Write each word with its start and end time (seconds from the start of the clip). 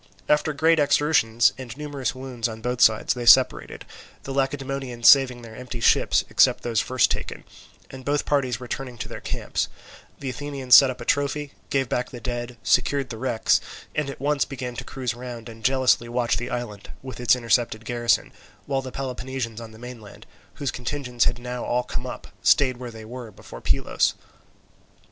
After 0.27 0.51
great 0.51 0.79
exertions 0.79 1.53
and 1.59 1.77
numerous 1.77 2.15
wounds 2.15 2.49
on 2.49 2.59
both 2.63 2.81
sides 2.81 3.13
they 3.13 3.27
separated, 3.27 3.85
the 4.23 4.33
Lacedaemonians 4.33 5.07
saving 5.07 5.43
their 5.43 5.55
empty 5.55 5.79
ships, 5.79 6.23
except 6.27 6.63
those 6.63 6.79
first 6.79 7.11
taken; 7.11 7.43
and 7.91 8.03
both 8.03 8.25
parties 8.25 8.59
returning 8.59 8.97
to 8.97 9.07
their 9.07 9.21
camp, 9.21 9.59
the 10.17 10.29
Athenians 10.31 10.73
set 10.73 10.89
up 10.89 11.01
a 11.01 11.05
trophy, 11.05 11.53
gave 11.69 11.87
back 11.87 12.09
the 12.09 12.19
dead, 12.19 12.57
secured 12.63 13.11
the 13.11 13.19
wrecks, 13.19 13.61
and 13.93 14.09
at 14.09 14.19
once 14.19 14.43
began 14.43 14.75
to 14.77 14.83
cruise 14.83 15.13
round 15.13 15.47
and 15.47 15.63
jealously 15.63 16.09
watch 16.09 16.35
the 16.35 16.49
island, 16.49 16.89
with 17.03 17.19
its 17.19 17.35
intercepted 17.35 17.85
garrison, 17.85 18.33
while 18.65 18.81
the 18.81 18.91
Peloponnesians 18.91 19.61
on 19.61 19.69
the 19.69 19.77
mainland, 19.77 20.25
whose 20.55 20.71
contingents 20.71 21.25
had 21.25 21.37
now 21.37 21.63
all 21.63 21.83
come 21.83 22.07
up, 22.07 22.25
stayed 22.41 22.77
where 22.77 22.89
they 22.89 23.05
were 23.05 23.29
before 23.29 23.61
Pylos. 23.61 24.15